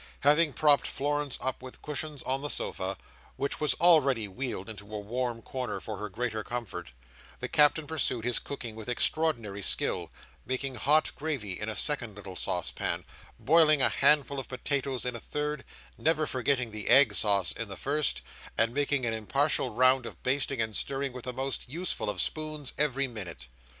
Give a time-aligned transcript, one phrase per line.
[0.21, 2.97] Having propped Florence up with cushions on the sofa,
[3.35, 6.91] which was already wheeled into a warm corner for her greater comfort,
[7.39, 10.09] the Captain pursued his cooking with extraordinary skill,
[10.43, 13.05] making hot gravy in a second little saucepan,
[13.37, 15.63] boiling a handful of potatoes in a third,
[15.99, 18.23] never forgetting the egg sauce in the first,
[18.57, 22.73] and making an impartial round of basting and stirring with the most useful of spoons
[22.79, 23.47] every minute.